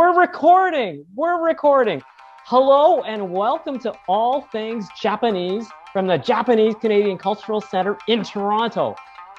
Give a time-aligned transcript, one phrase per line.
[0.00, 1.04] we're recording.
[1.14, 2.00] We're recording.
[2.46, 8.96] Hello and welcome to All Things Japanese from the Japanese Canadian Cultural Center in Toronto.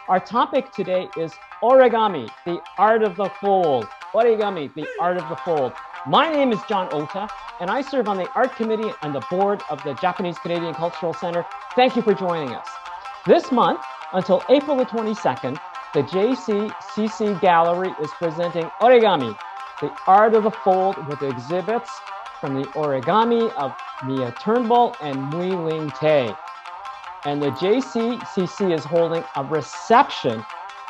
[0.08, 3.88] Our topic today is origami, the art of the fold.
[4.14, 5.74] Origami, the art of the fold.
[6.06, 7.28] My name is John Ota,
[7.60, 11.16] and I serve on the art committee and the board of the Japanese Canadian Cultural
[11.16, 11.44] Center.
[11.76, 12.68] Thank you for joining us.
[13.26, 13.82] This month,
[14.14, 15.58] until April the 22nd,
[15.96, 19.36] the JCCC Gallery is presenting Origami,
[19.82, 21.90] the art of the fold with exhibits
[22.40, 23.74] from the origami of
[24.06, 26.34] Miya Turnbull and Mui Ling Tay.
[27.26, 30.44] And the JCCC is holding a reception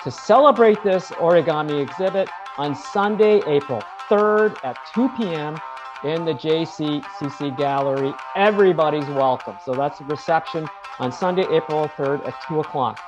[0.04, 5.58] to celebrate this origami exhibit on Sunday, April 3rd at 2 p.m.
[6.04, 8.14] in the JCCC Gallery.
[8.36, 9.58] Everybody's welcome.
[9.66, 10.68] So that's a reception
[11.00, 13.00] on Sunday, April 3rd at 2 o'clock.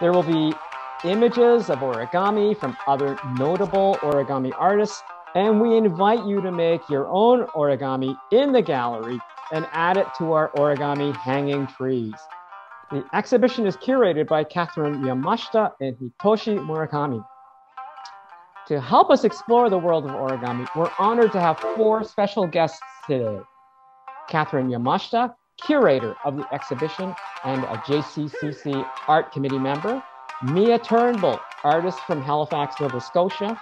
[0.00, 0.54] There will be
[1.04, 5.02] images of origami from other notable origami artists,
[5.34, 9.18] and we invite you to make your own origami in the gallery
[9.52, 12.14] and add it to our origami hanging trees.
[12.90, 17.24] The exhibition is curated by Catherine Yamashita and Hitoshi Murakami.
[18.68, 22.80] To help us explore the world of origami, we're honored to have four special guests
[23.06, 23.40] today.
[24.28, 30.02] Catherine Yamashita, curator of the exhibition and a JCCC art committee member,
[30.42, 33.60] Miya Turnbull, artist from Halifax, Nova Scotia,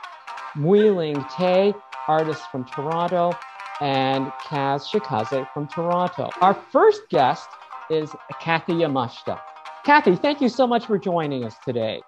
[0.57, 1.73] Mui Ling Tay,
[2.07, 3.33] artist from Toronto,
[3.81, 6.29] and Kaz Shikaze from Toronto.
[6.43, 7.49] Our first guest
[7.89, 9.41] is Kathy Yamashita.
[9.87, 12.03] Kathy, thank you so much for joining us today.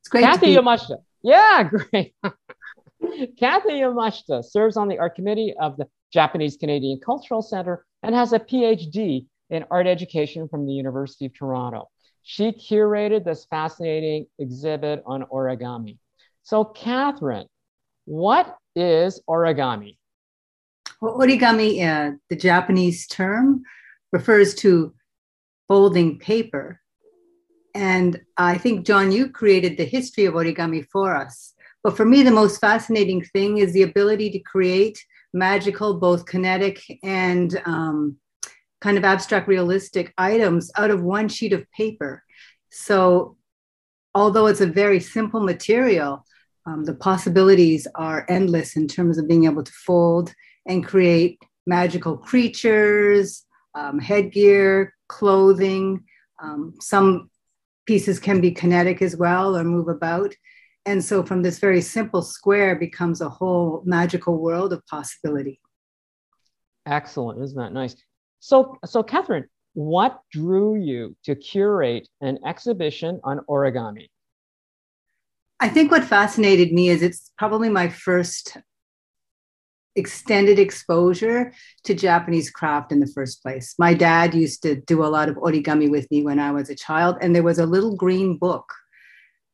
[0.00, 0.22] It's great.
[0.22, 0.98] Kathy Yamashita.
[1.22, 2.14] Yeah, great.
[3.36, 8.32] Kathy Yamashita serves on the art committee of the Japanese Canadian Cultural Center and has
[8.32, 11.88] a PhD in art education from the University of Toronto.
[12.26, 15.98] She curated this fascinating exhibit on origami.
[16.42, 17.46] So, Catherine,
[18.06, 19.98] what is origami?
[21.02, 23.62] Well, origami, uh, the Japanese term,
[24.10, 24.94] refers to
[25.68, 26.80] folding paper.
[27.74, 31.52] And I think, John, you created the history of origami for us.
[31.82, 36.80] But for me, the most fascinating thing is the ability to create magical, both kinetic
[37.02, 38.16] and um,
[38.84, 42.22] kind of abstract realistic items out of one sheet of paper.
[42.70, 43.38] So,
[44.14, 46.26] although it's a very simple material,
[46.66, 50.34] um, the possibilities are endless in terms of being able to fold
[50.66, 56.04] and create magical creatures, um, headgear, clothing.
[56.42, 57.30] Um, some
[57.86, 60.34] pieces can be kinetic as well or move about.
[60.84, 65.58] And so, from this very simple square, becomes a whole magical world of possibility.
[66.84, 67.42] Excellent.
[67.42, 67.96] Isn't that nice?
[68.44, 74.10] So, so Catherine, what drew you to curate an exhibition on origami?
[75.60, 78.58] I think what fascinated me is it's probably my first
[79.96, 83.74] extended exposure to Japanese craft in the first place.
[83.78, 86.74] My dad used to do a lot of origami with me when I was a
[86.74, 88.70] child, and there was a little green book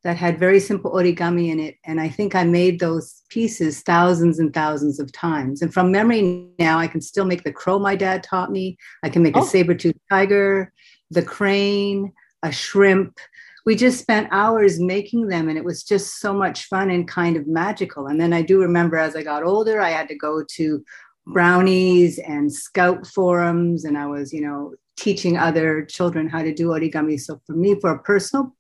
[0.03, 1.77] that had very simple origami in it.
[1.84, 5.61] And I think I made those pieces thousands and thousands of times.
[5.61, 8.78] And from memory now, I can still make the crow my dad taught me.
[9.03, 9.43] I can make oh.
[9.43, 10.72] a saber-toothed tiger,
[11.10, 12.12] the crane,
[12.43, 13.19] a shrimp.
[13.66, 17.37] We just spent hours making them, and it was just so much fun and kind
[17.37, 18.06] of magical.
[18.06, 20.83] And then I do remember as I got older, I had to go to
[21.27, 26.69] brownies and scout forums, and I was, you know, teaching other children how to do
[26.69, 27.21] origami.
[27.21, 28.56] So for me, for a personal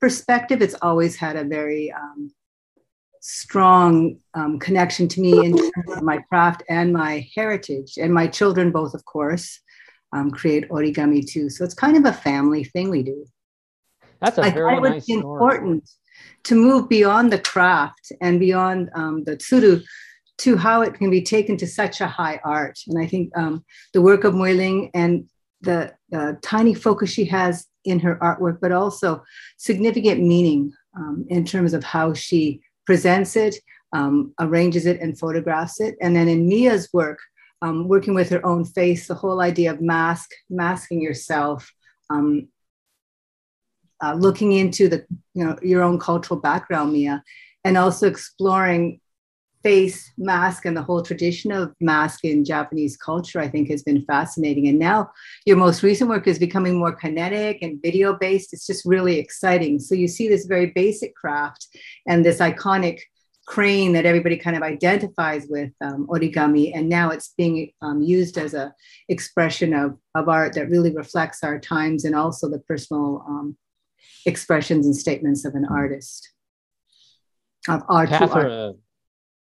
[0.00, 2.30] perspective, it's always had a very um,
[3.20, 7.98] strong um, connection to me in terms of my craft and my heritage.
[8.00, 9.60] And my children, both, of course,
[10.12, 11.50] um, create origami too.
[11.50, 13.26] So it's kind of a family thing we do.
[14.20, 15.88] That's a I very nice was important
[16.44, 19.82] to move beyond the craft and beyond um, the tsuru
[20.38, 22.78] to how it can be taken to such a high art.
[22.86, 25.28] And I think um, the work of Mui Ling and
[25.60, 29.22] the uh, tiny focus she has in her artwork, but also
[29.56, 33.56] significant meaning um, in terms of how she presents it,
[33.92, 35.96] um, arranges it, and photographs it.
[36.00, 37.18] And then in Miya's work,
[37.62, 41.72] um, working with her own face, the whole idea of mask, masking yourself,
[42.10, 42.48] um,
[44.02, 45.04] uh, looking into the
[45.34, 47.22] you know your own cultural background, Miya,
[47.64, 49.00] and also exploring
[49.62, 54.02] face mask and the whole tradition of mask in Japanese culture, I think has been
[54.02, 54.68] fascinating.
[54.68, 55.10] And now
[55.44, 58.52] your most recent work is becoming more kinetic and video based.
[58.52, 59.78] It's just really exciting.
[59.78, 61.66] So you see this very basic craft
[62.06, 63.00] and this iconic
[63.46, 68.36] crane that everybody kind of identifies with um, origami and now it's being um, used
[68.36, 68.74] as a
[69.08, 73.56] expression of, of art that really reflects our times and also the personal um,
[74.26, 76.30] expressions and statements of an artist
[77.68, 78.78] of art Catherine,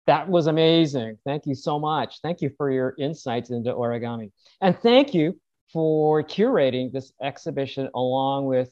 [0.08, 1.18] That was amazing.
[1.26, 2.22] Thank you so much.
[2.22, 4.32] Thank you for your insights into origami.
[4.62, 5.40] And thank you
[5.74, 8.72] for curating this exhibition along with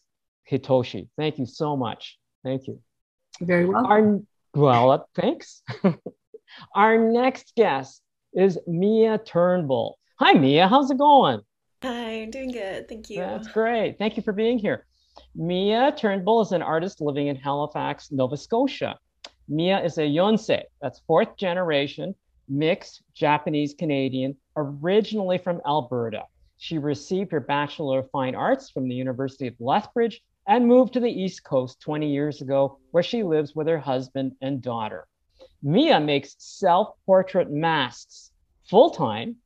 [0.49, 1.09] Hitoshi.
[1.17, 2.17] Thank you so much.
[2.43, 2.79] Thank you.
[3.41, 3.85] Very well.
[3.85, 4.19] Our,
[4.53, 5.61] well, uh, thanks.
[6.75, 8.01] Our next guest
[8.33, 9.97] is Miya Turnbull.
[10.19, 10.69] Hi, Miya.
[10.69, 11.41] How's it going?
[11.83, 12.87] Hi, I'm doing good.
[12.87, 13.17] Thank you.
[13.17, 13.97] That's great.
[13.99, 14.85] Thank you for being here.
[15.35, 18.97] Miya Turnbull is an artist living in Halifax, Nova Scotia.
[19.47, 22.15] Miya is a Yonsei, that's fourth generation,
[22.49, 26.23] mixed Japanese Canadian, originally from Alberta.
[26.57, 30.99] She received her Bachelor of Fine Arts from the University of Lethbridge and moved to
[30.99, 35.07] the East Coast 20 years ago, where she lives with her husband and daughter.
[35.61, 38.31] Miya makes self portrait masks
[38.69, 39.37] full time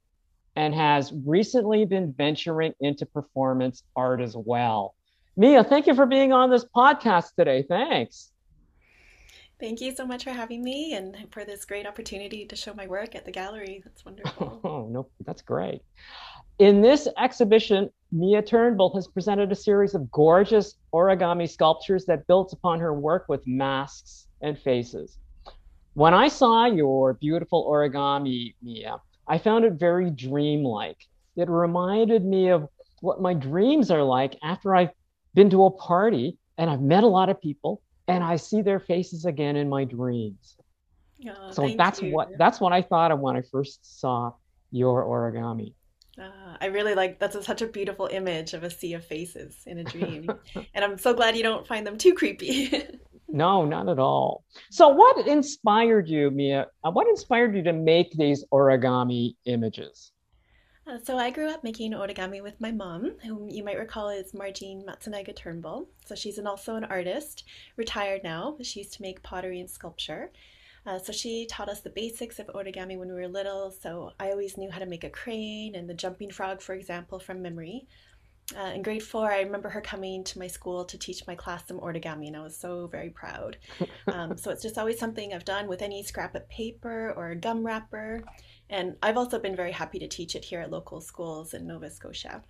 [0.55, 4.95] and has recently been venturing into performance art as well.
[5.37, 7.63] Miya, thank you for being on this podcast today.
[7.63, 8.31] Thanks.
[9.59, 12.87] Thank you so much for having me and for this great opportunity to show my
[12.87, 13.81] work at the gallery.
[13.83, 14.61] That's wonderful.
[14.63, 15.81] Oh, no, that's great.
[16.59, 22.53] In this exhibition, Miya Turnbull has presented a series of gorgeous origami sculptures that builds
[22.53, 25.17] upon her work with masks and faces.
[25.93, 30.97] When I saw your beautiful origami, Miya, I found it very dreamlike.
[31.35, 32.69] It reminded me of
[33.01, 34.91] what my dreams are like after I've
[35.33, 38.79] been to a party and I've met a lot of people and I see their
[38.79, 40.57] faces again in my dreams.
[41.27, 42.13] Oh, so that's you.
[42.13, 44.33] what that's what I thought of when I first saw
[44.71, 45.73] your origami.
[46.17, 49.63] Uh, I really like that's a, such a beautiful image of a sea of faces
[49.65, 50.29] in a dream,
[50.73, 52.71] and I'm so glad you don't find them too creepy.
[53.27, 54.43] no, not at all.
[54.71, 56.67] So, what inspired you, Miya?
[56.83, 60.11] Uh, what inspired you to make these origami images?
[60.89, 64.31] Uh, so I grew up making origami with my mom, whom you might recall is
[64.31, 65.87] Margene Matsunaga Turnbull.
[66.05, 67.43] So she's an, also an artist,
[67.77, 68.57] retired now.
[68.63, 70.31] She used to make pottery and sculpture.
[70.87, 73.69] Uh, so she taught us the basics of origami when we were little.
[73.69, 77.19] So I always knew how to make a crane and the jumping frog, for example,
[77.19, 77.87] from memory.
[78.57, 81.67] Uh, in grade four, I remember her coming to my school to teach my class
[81.67, 83.57] some origami, and I was so very proud.
[84.07, 87.35] Um, so it's just always something I've done with any scrap of paper or a
[87.35, 88.23] gum wrapper.
[88.67, 91.91] And I've also been very happy to teach it here at local schools in Nova
[91.91, 92.41] Scotia.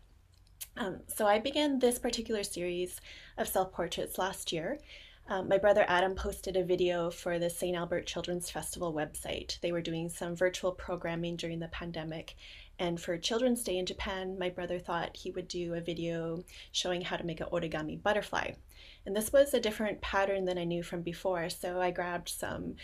[0.77, 3.01] Um, so I began this particular series
[3.37, 4.79] of self portraits last year.
[5.27, 7.77] Um, my brother Adam posted a video for the St.
[7.77, 9.59] Albert Children's Festival website.
[9.59, 12.35] They were doing some virtual programming during the pandemic.
[12.79, 17.01] And for Children's Day in Japan, my brother thought he would do a video showing
[17.01, 18.53] how to make an origami butterfly.
[19.05, 21.49] And this was a different pattern than I knew from before.
[21.49, 22.75] So I grabbed some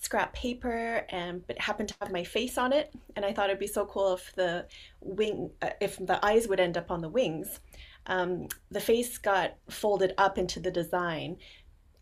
[0.00, 3.48] scrap paper and but it happened to have my face on it and i thought
[3.48, 4.66] it'd be so cool if the
[5.00, 7.60] wing uh, if the eyes would end up on the wings
[8.06, 11.36] um, the face got folded up into the design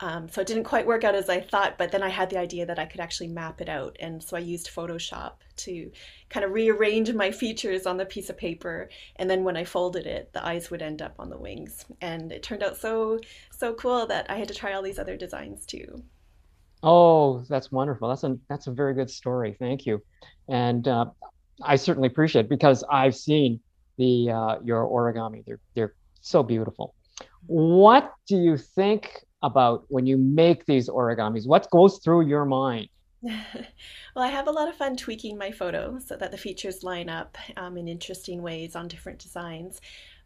[0.02, 2.38] um, so it didn't quite work out as I thought, but then I had the
[2.38, 3.96] idea that I could actually map it out.
[4.00, 5.90] And so I used Photoshop to
[6.30, 8.88] kind of rearrange my features on the piece of paper.
[9.16, 11.84] And then when I folded it, the eyes would end up on the wings.
[12.00, 13.20] And it turned out so,
[13.50, 16.02] so cool that I had to try all these other designs too.
[16.82, 18.08] Oh, that's wonderful.
[18.08, 19.54] That's a that's a very good story.
[19.58, 20.02] Thank you,
[20.48, 21.06] and uh,
[21.62, 23.60] I certainly appreciate it because I've seen
[23.98, 25.44] the uh, your origami.
[25.44, 26.94] They're they're so beautiful.
[27.46, 31.46] What do you think about when you make these origamis?
[31.46, 32.88] What goes through your mind?
[33.22, 33.34] well,
[34.16, 37.36] I have a lot of fun tweaking my photo so that the features line up
[37.56, 39.80] um, in interesting ways on different designs.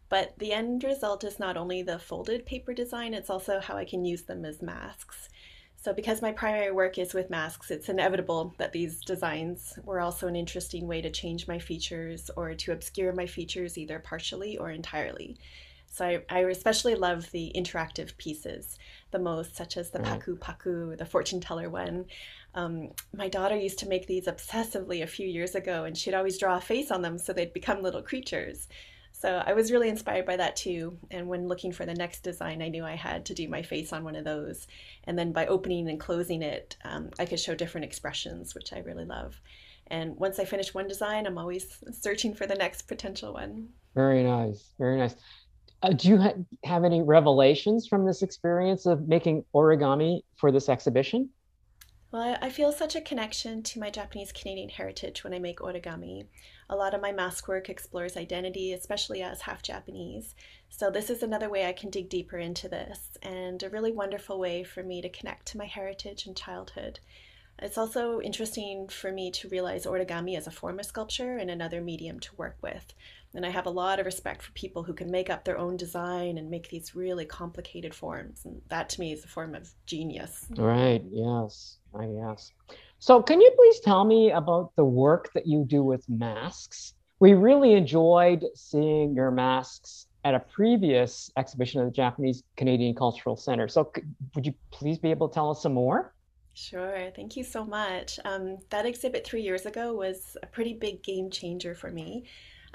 [0.07, 3.85] But the end result is not only the folded paper design, it's also how I
[3.85, 5.29] can use them as masks.
[5.77, 10.27] So because my primary work is with masks, it's inevitable that these designs were also
[10.27, 14.71] an interesting way to change my features or to obscure my features either partially or
[14.71, 15.37] entirely.
[15.87, 18.77] So I, I especially love the interactive pieces
[19.11, 22.05] the most, such as the Paku Paku, the fortune teller one.
[22.53, 26.37] Um, my daughter used to make these obsessively a few years ago, and she'd always
[26.37, 28.67] draw a face on them so they'd become little creatures.
[29.11, 30.97] So I was really inspired by that too.
[31.09, 33.93] And when looking for the next design, I knew I had to do my face
[33.93, 34.67] on one of those.
[35.05, 38.79] And then by opening and closing it, um, I could show different expressions, which I
[38.79, 39.39] really love.
[39.87, 43.69] And once I finish one design, I'm always searching for the next potential one.
[43.93, 44.71] Very nice.
[44.77, 45.15] Very nice.
[45.85, 50.67] Uh, do you ha- have any revelations from this experience of making origami for this
[50.67, 51.29] exhibition?
[52.11, 56.25] Well, I feel such a connection to my Japanese Canadian heritage when I make origami.
[56.71, 60.33] A lot of my mask work explores identity, especially as half Japanese.
[60.69, 64.39] So, this is another way I can dig deeper into this, and a really wonderful
[64.39, 66.99] way for me to connect to my heritage and childhood.
[67.59, 71.79] It's also interesting for me to realize origami as a form of sculpture and another
[71.79, 72.93] medium to work with.
[73.35, 75.77] And I have a lot of respect for people who can make up their own
[75.77, 78.45] design and make these really complicated forms.
[78.45, 80.45] And that to me is a form of genius.
[80.57, 81.77] Right, yes.
[81.97, 82.51] I guess.
[82.99, 86.93] So, can you please tell me about the work that you do with masks?
[87.19, 93.35] We really enjoyed seeing your masks at a previous exhibition of the Japanese Canadian Cultural
[93.35, 93.67] Center.
[93.67, 93.91] So,
[94.33, 96.13] would you please be able to tell us some more?
[96.53, 98.17] Sure, thank you so much.
[98.23, 102.23] Um, that exhibit three years ago was a pretty big game changer for me.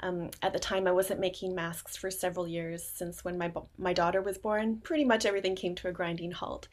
[0.01, 3.93] Um, at the time, I wasn't making masks for several years since when my, my
[3.93, 6.67] daughter was born, pretty much everything came to a grinding halt.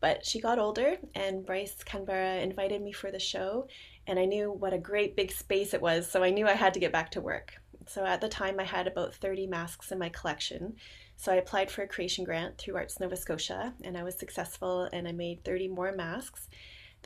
[0.00, 3.66] But she got older, and Bryce Kanbara invited me for the show,
[4.06, 6.72] and I knew what a great big space it was, so I knew I had
[6.74, 7.54] to get back to work.
[7.86, 10.76] So at the time, I had about 30 masks in my collection.
[11.16, 14.88] So I applied for a creation grant through Arts Nova Scotia, and I was successful,
[14.92, 16.48] and I made 30 more masks.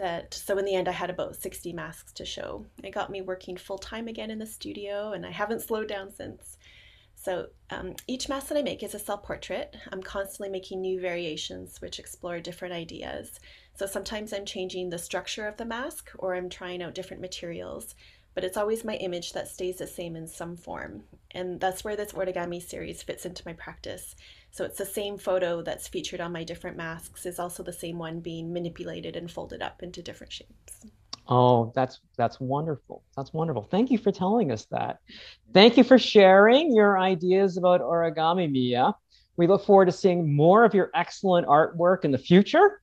[0.03, 2.67] That so in the end, I had about 60 masks to show.
[2.83, 6.13] It got me working full time again in the studio, and I haven't slowed down
[6.13, 6.59] since.
[7.15, 9.77] So um, each mask that I make is a self portrait.
[9.93, 13.39] I'm constantly making new variations which explore different ideas.
[13.77, 17.95] So sometimes I'm changing the structure of the mask or I'm trying out different materials,
[18.35, 21.03] but it's always my image that stays the same in some form.
[21.33, 24.15] And that's where this origami series fits into my practice.
[24.51, 27.99] So it's the same photo that's featured on my different masks is also the same
[27.99, 30.87] one being manipulated and folded up into different shapes.
[31.29, 33.05] Oh, that's that's wonderful.
[33.17, 33.63] That's wonderful.
[33.71, 34.99] Thank you for telling us that.
[35.55, 38.95] Thank you for sharing your ideas about origami, Miya.
[39.37, 42.83] We look forward to seeing more of your excellent artwork in the future.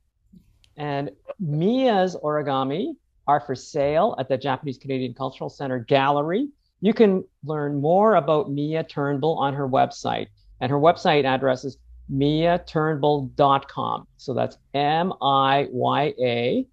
[0.78, 2.96] And Miya's origami
[3.30, 6.50] are for sale at the Japanese Canadian Cultural Center Gallery.
[6.82, 10.28] You can learn more about Miya Turnbull on her website.
[10.62, 11.78] And her website address is
[12.12, 14.08] miyaturnbull.com.
[14.18, 16.66] So that's M I Y A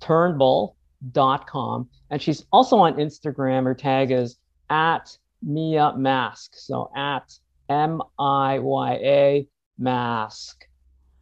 [0.00, 1.88] turnbull.com.
[2.10, 3.62] And she's also on Instagram.
[3.62, 4.36] Her tag is
[4.70, 6.54] at Miya Mask.
[6.56, 9.48] So at M I Y A
[9.78, 10.64] Mask.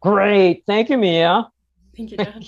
[0.01, 0.63] Great.
[0.65, 1.51] Thank you, Miya.
[1.95, 2.43] Thank you, John.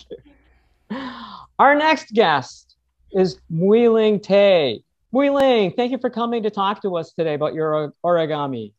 [0.92, 2.76] Our next guest
[3.12, 4.84] is Muiling Tay.
[5.12, 8.74] Muiling, thank you for coming to talk to us today about your origami.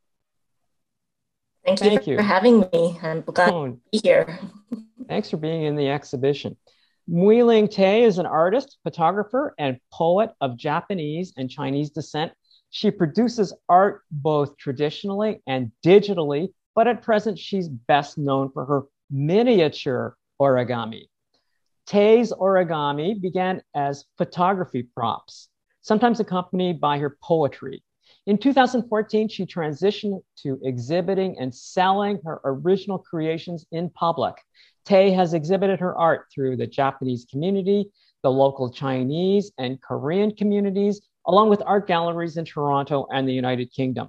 [1.65, 2.99] Thank, thank you, you, for having me.
[3.03, 4.39] I'm glad oh, to be here.
[5.09, 6.57] Thanks for being in the exhibition.
[7.09, 12.33] Muiling Tay is an artist, photographer, and poet of Japanese and Chinese descent.
[12.71, 18.83] She produces art both traditionally and digitally, but at present she's best known for her
[19.11, 21.05] miniature origami.
[21.87, 25.49] Tay's origami began as photography props,
[25.83, 27.83] sometimes accompanied by her poetry.
[28.27, 34.35] In 2014, she transitioned to exhibiting and selling her original creations in public.
[34.85, 37.91] Tay has exhibited her art through the Japanese community,
[38.23, 43.73] the local Chinese and Korean communities, along with art galleries in Toronto and the United
[43.73, 44.09] Kingdom.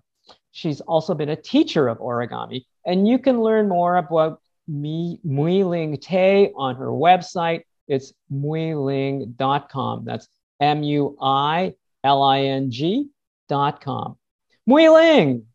[0.51, 5.97] She's also been a teacher of origami, and you can learn more about Mi, Muiling
[5.97, 7.61] Tay on her website.
[7.87, 10.05] It's muiling.com.
[10.05, 10.27] That's
[10.59, 14.17] M U I L I N G.com.
[14.65, 15.45] Muiling!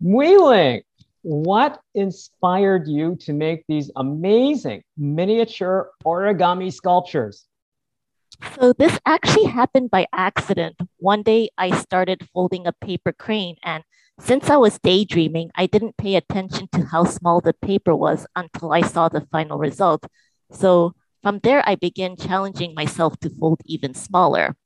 [0.00, 0.82] Muiling!
[1.22, 7.44] what inspired you to make these amazing miniature origami sculptures?
[8.54, 10.76] So, this actually happened by accident.
[10.98, 13.82] One day I started folding a paper crane, and
[14.20, 18.72] since I was daydreaming, I didn't pay attention to how small the paper was until
[18.72, 20.06] I saw the final result.
[20.50, 24.56] So, from there, I began challenging myself to fold even smaller.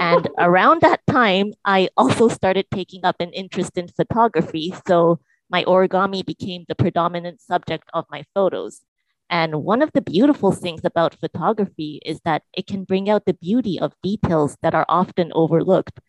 [0.00, 4.74] and around that time, I also started taking up an interest in photography.
[4.86, 5.20] So,
[5.50, 8.82] my origami became the predominant subject of my photos.
[9.28, 13.34] And one of the beautiful things about photography is that it can bring out the
[13.34, 16.00] beauty of details that are often overlooked.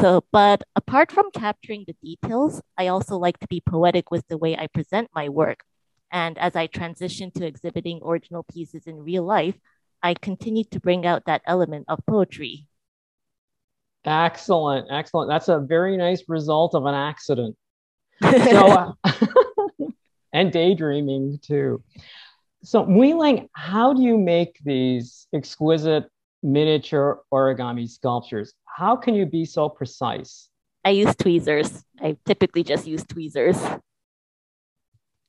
[0.00, 4.38] So, but apart from capturing the details, I also like to be poetic with the
[4.38, 5.64] way I present my work.
[6.12, 9.56] And as I transitioned to exhibiting original pieces in real life,
[10.02, 12.68] I continued to bring out that element of poetry.
[14.04, 15.28] Excellent, excellent.
[15.28, 17.56] That's a very nice result of an accident
[18.22, 19.12] so, uh,
[20.32, 21.82] and daydreaming too.
[22.62, 26.04] So, Muiling, how do you make these exquisite
[26.42, 28.54] miniature origami sculptures?
[28.64, 30.48] How can you be so precise?
[30.84, 31.84] I use tweezers.
[32.00, 33.58] I typically just use tweezers.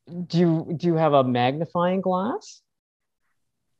[0.07, 2.61] Do you do you have a magnifying glass?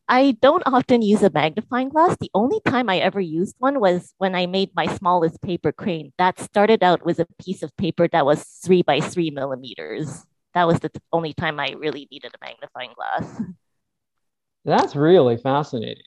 [0.08, 2.18] I don't often use a magnifying glass.
[2.20, 6.12] The only time I ever used one was when I made my smallest paper crane.
[6.18, 10.26] That started out with a piece of paper that was three by three millimeters.
[10.54, 13.42] That was the only time I really needed a magnifying glass.
[14.66, 16.04] That's really fascinating.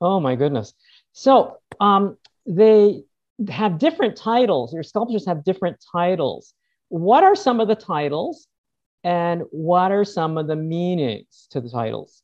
[0.00, 0.72] Oh my goodness.
[1.12, 3.02] So um, they
[3.48, 4.72] have different titles.
[4.72, 6.54] Your sculptures have different titles.
[6.88, 8.48] What are some of the titles
[9.04, 12.22] and what are some of the meanings to the titles?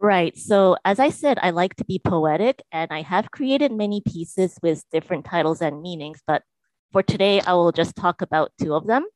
[0.00, 0.36] Right.
[0.36, 4.58] So, as I said, I like to be poetic and I have created many pieces
[4.60, 6.42] with different titles and meanings, but
[6.90, 9.06] for today, I will just talk about two of them.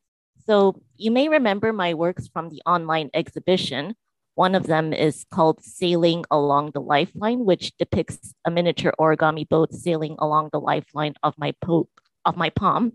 [0.47, 3.97] So, you may remember my works from the online exhibition.
[4.37, 9.75] One of them is called Sailing Along the Lifeline, which depicts a miniature origami boat
[9.75, 11.89] sailing along the lifeline of my, po-
[12.25, 12.93] of my palm.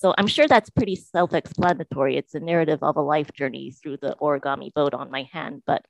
[0.00, 2.16] So, I'm sure that's pretty self explanatory.
[2.16, 5.84] It's a narrative of a life journey through the origami boat on my hand, but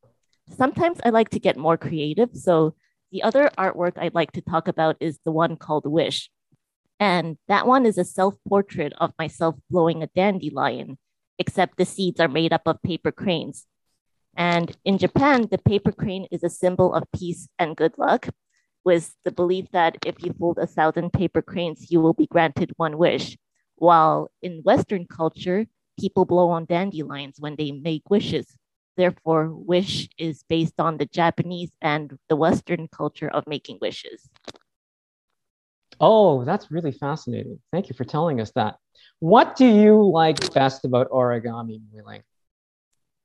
[0.56, 2.30] sometimes I like to get more creative.
[2.32, 2.74] So
[3.12, 6.28] the other artwork I'd like to talk about is the one called Wish.
[6.98, 10.98] And that one is a self portrait of myself blowing a dandelion,
[11.38, 13.64] except the seeds are made up of paper cranes.
[14.36, 18.28] And in Japan, the paper crane is a symbol of peace and good luck,
[18.84, 22.72] with the belief that if you fold a thousand paper cranes, you will be granted
[22.76, 23.36] one wish.
[23.80, 25.64] While in Western culture,
[25.98, 28.46] people blow on dandelions when they make wishes.
[28.98, 34.28] Therefore, wish is based on the Japanese and the Western culture of making wishes.
[35.98, 37.58] Oh, that's really fascinating.
[37.72, 38.76] Thank you for telling us that.
[39.18, 42.22] What do you like best about origami, Mui-ling?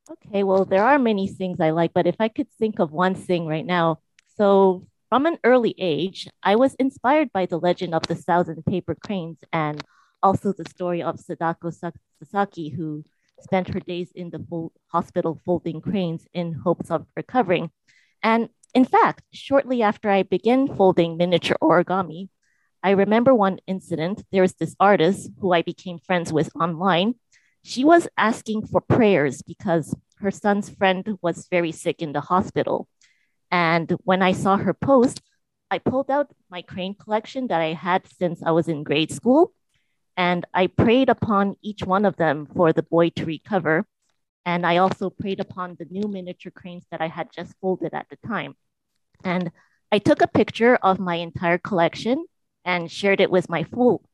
[0.09, 3.15] Okay, well, there are many things I like, but if I could think of one
[3.15, 3.99] thing right now.
[4.37, 8.95] So, from an early age, I was inspired by the legend of the thousand paper
[8.95, 9.83] cranes and
[10.25, 13.03] also the story of Sadako Sasaki, who
[13.39, 17.69] spent her days in the full hospital folding cranes in hopes of recovering.
[18.23, 22.29] And in fact, shortly after I began folding miniature origami,
[22.81, 24.23] I remember one incident.
[24.31, 27.15] There was this artist who I became friends with online.
[27.61, 32.87] She was asking for prayers because her son's friend was very sick in the hospital.
[33.51, 35.21] And when I saw her post,
[35.69, 39.53] I pulled out my crane collection that I had since I was in grade school
[40.17, 43.85] and I prayed upon each one of them for the boy to recover.
[44.45, 48.07] And I also prayed upon the new miniature cranes that I had just folded at
[48.09, 48.55] the time.
[49.23, 49.51] And
[49.91, 52.25] I took a picture of my entire collection
[52.63, 53.65] and shared it with my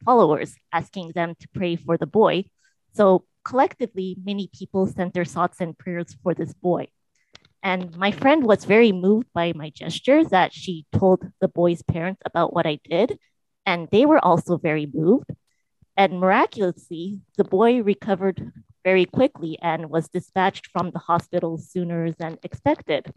[0.06, 2.46] followers, asking them to pray for the boy.
[2.94, 6.88] So collectively, many people sent their thoughts and prayers for this boy.
[7.64, 12.22] And my friend was very moved by my gesture that she told the boy's parents
[12.26, 13.18] about what I did.
[13.66, 15.30] And they were also very moved.
[15.98, 18.52] And miraculously, the boy recovered
[18.84, 23.14] very quickly and was dispatched from the hospital sooner than expected.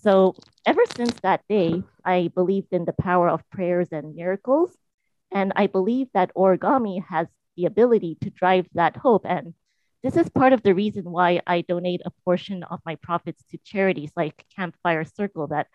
[0.00, 0.34] So,
[0.66, 4.76] ever since that day, I believed in the power of prayers and miracles.
[5.30, 9.24] And I believe that origami has the ability to drive that hope.
[9.24, 9.54] And
[10.02, 13.58] this is part of the reason why I donate a portion of my profits to
[13.58, 15.68] charities like Campfire Circle that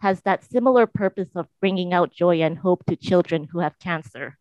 [0.00, 4.38] has that similar purpose of bringing out joy and hope to children who have cancer.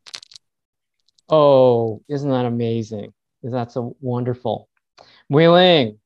[1.29, 3.13] Oh, isn't that amazing?
[3.43, 4.67] That's so wonderful.
[5.31, 5.99] Mui-ling,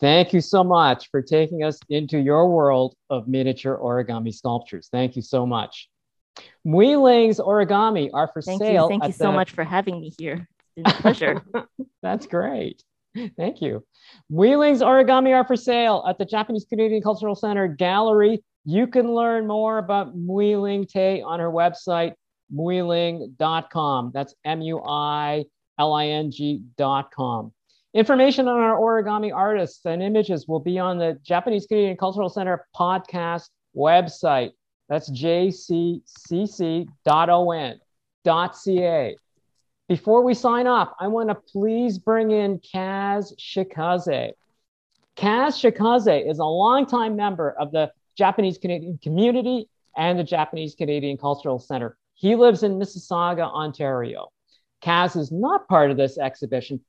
[0.00, 4.88] thank you so much for taking us into your world of miniature origami sculptures.
[4.90, 5.88] Thank you so much.
[6.66, 8.84] Mui-ling's origami are for thank sale.
[8.84, 8.88] You.
[8.88, 9.32] Thank you so the...
[9.32, 10.48] much for having me here.
[10.58, 11.42] It's been a pleasure.
[12.02, 12.82] That's great.
[13.36, 13.84] Thank you.
[14.30, 18.42] Mui-ling's origami are for sale at the Japanese Canadian Cultural Center Gallery.
[18.64, 22.14] You can learn more about Mui-ling Tay on her website,
[22.52, 24.12] muiling.com.
[24.14, 25.44] That's M U I
[25.78, 27.52] L I N G.com.
[27.94, 32.66] Information on our origami artists and images will be on the Japanese Canadian Cultural Center
[32.74, 34.52] podcast website.
[34.88, 35.96] That's jccc.on.ca.
[39.88, 44.32] Before we sign off, I want to please bring in Kaz Shikaze.
[45.16, 51.18] Kaz Shikaze is a longtime member of the Japanese Canadian community and the Japanese Canadian
[51.18, 51.98] Cultural Center.
[52.22, 54.28] He lives in Mississauga, Ontario.
[54.80, 56.80] Kaz is not part of this exhibition,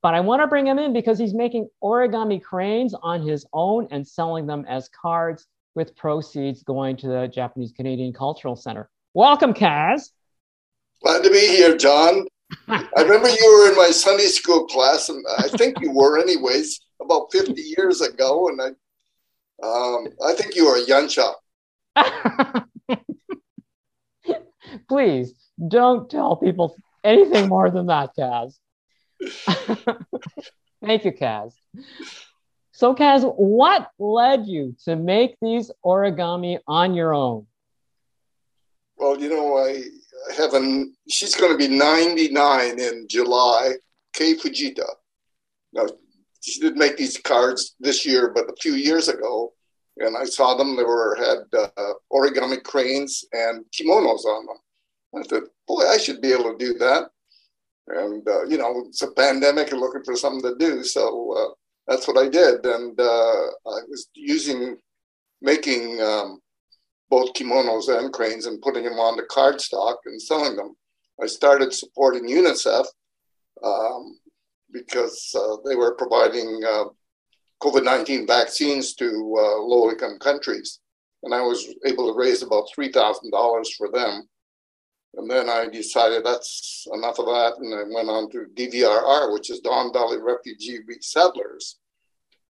[0.00, 3.86] but I want to bring him in because he's making origami cranes on his own
[3.90, 8.88] and selling them as cards with proceeds going to the Japanese Canadian Cultural Center.
[9.12, 10.12] Welcome, Kaz.
[11.02, 12.26] Glad to be here, John.
[12.68, 16.80] I remember you were in my Sunday school class, and I think you were, anyways,
[17.02, 18.48] about 50 years ago.
[18.48, 18.68] And I,
[19.62, 21.34] um, I think you were a Yancha.
[24.88, 25.34] Please
[25.68, 28.58] don't tell people anything more than that, Kaz.
[30.84, 31.52] Thank you, Kaz.
[32.72, 37.46] So, Kaz, what led you to make these origami on your own?
[38.96, 39.82] Well, you know, I
[40.36, 43.72] have an, she's going to be 99 in July,
[44.12, 44.86] Kei Fujita.
[45.72, 45.86] Now,
[46.40, 49.52] she did make these cards this year, but a few years ago,
[49.98, 50.76] and I saw them.
[50.76, 54.56] They were had uh, origami cranes and kimonos on them.
[55.16, 57.10] I thought, boy, I should be able to do that.
[57.86, 60.82] And, uh, you know, it's a pandemic and looking for something to do.
[60.82, 61.54] So uh,
[61.86, 62.64] that's what I did.
[62.64, 64.78] And uh, I was using
[65.42, 66.40] making um,
[67.10, 70.74] both kimonos and cranes and putting them on the cardstock and selling them.
[71.22, 72.86] I started supporting UNICEF
[73.62, 74.18] um,
[74.72, 76.84] because uh, they were providing uh,
[77.62, 80.80] COVID 19 vaccines to uh, low income countries.
[81.22, 84.28] And I was able to raise about $3,000 for them.
[85.16, 87.54] And then I decided that's enough of that.
[87.58, 91.76] And I went on to DVRR, which is Don Valley Refugee Resettlers,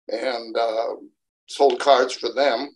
[0.09, 0.95] and uh,
[1.47, 2.69] sold cards for them.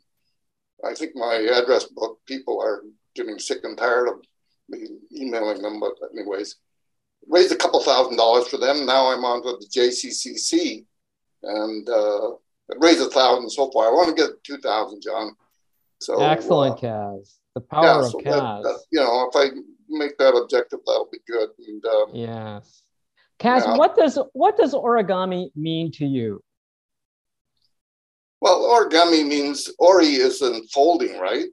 [0.86, 2.84] I think my address book, people are
[3.15, 4.22] getting sick and tired of
[4.70, 6.56] me emailing them, but anyways,
[7.28, 8.86] raised a couple thousand dollars for them.
[8.86, 10.86] Now I'm on to the JCCC
[11.43, 12.32] and uh,
[12.80, 13.88] raised a thousand so far.
[13.88, 15.36] I want to get 2,000, John.
[15.99, 17.36] So Excellent, uh, Kaz.
[17.56, 18.23] The power yeah, of so Kaz.
[18.23, 19.56] That, that, you know, if I
[19.89, 21.49] make that objective, that'll be good.
[21.67, 22.84] And, um, yes.
[23.39, 23.78] Kaz, yeah.
[23.78, 26.43] what does what does origami mean to you?
[28.41, 31.47] Well, origami means ori is unfolding, right?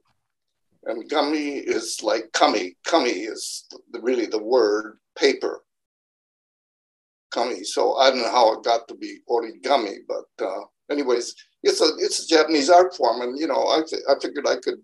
[0.83, 2.77] And gummy is like kami.
[2.85, 5.63] Kami is really the word paper.
[7.63, 11.89] So I don't know how it got to be origami, but uh, anyways, it's a
[11.99, 14.79] it's a Japanese art form, and you know I th- I figured I could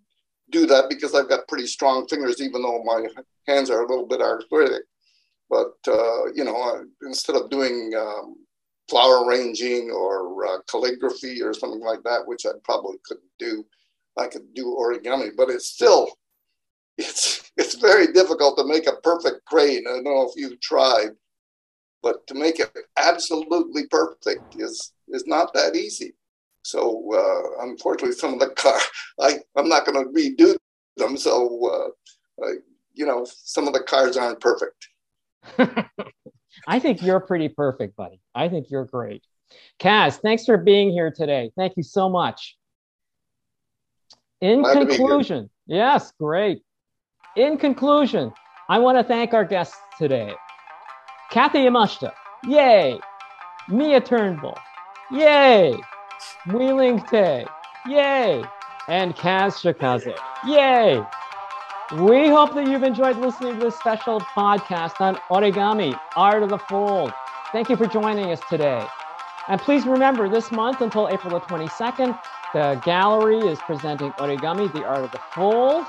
[0.52, 3.08] do that because I've got pretty strong fingers, even though my
[3.48, 4.84] hands are a little bit arthritic.
[5.50, 8.36] But uh, you know, I, instead of doing um,
[8.90, 13.66] flower arranging or uh, calligraphy or something like that, which I probably couldn't do,
[14.18, 15.32] I could do origami.
[15.36, 16.10] But it's still
[16.98, 19.86] it's it's very difficult to make a perfect crane.
[19.88, 21.12] I don't know if you've tried,
[22.04, 26.14] but to make it absolutely perfect is is not that easy.
[26.64, 28.80] So uh, unfortunately, some of the car
[29.20, 30.56] I I'm not going to redo
[30.98, 31.18] them.
[31.18, 31.94] So
[32.40, 32.54] uh, I,
[32.94, 34.90] you know, some of the cars aren't perfect.
[36.68, 38.20] I think you're pretty perfect, buddy.
[38.36, 39.24] I think you're great.
[39.80, 41.52] Kaz, thanks for being here today.
[41.58, 42.58] Thank you so much.
[44.42, 46.64] In Glad conclusion, yes, great.
[47.36, 48.32] In conclusion,
[48.70, 50.34] I want to thank our guests today.
[51.34, 52.14] Kathy Yamashita,
[52.48, 53.00] yay.
[53.68, 54.56] Miya Turnbull,
[55.12, 55.74] yay.
[56.46, 57.48] Mui Ling Tay,
[57.88, 58.44] yay.
[58.88, 60.16] And Kaz Shikaze,
[60.46, 61.04] yay.
[62.04, 66.60] We hope that you've enjoyed listening to this special podcast on origami, art of the
[66.60, 67.12] fold.
[67.52, 68.86] Thank you for joining us today.
[69.48, 72.16] And please remember, this month until April the 22nd,
[72.54, 75.88] the gallery is presenting Origami, the Art of the Fold,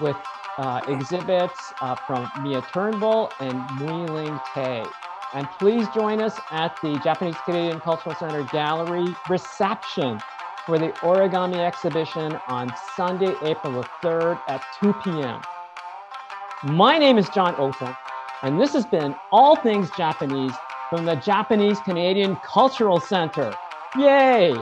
[0.00, 0.16] with
[0.58, 4.84] uh, exhibits uh, from Miya Turnbull and Mui-Ling Tay.
[5.34, 10.20] And please join us at the Japanese Canadian Cultural Center Gallery reception
[10.66, 15.40] for the origami exhibition on Sunday, April the 3rd at 2 p.m.
[16.64, 17.96] My name is John Ota,
[18.42, 20.52] and this has been All Things Japanese
[20.90, 23.52] from the Japanese Canadian Cultural Center.
[23.98, 24.54] Yay!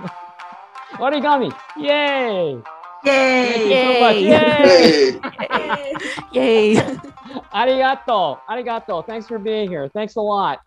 [0.94, 2.60] origami, yay!
[3.04, 3.68] Yay!
[3.68, 5.12] Yay!
[5.12, 5.30] So
[6.32, 6.74] Yay!
[6.74, 6.74] Yay!
[7.54, 8.38] Arigato.
[8.48, 9.06] Arigato.
[9.06, 9.88] Thanks for being here.
[9.88, 10.60] Thanks a lot.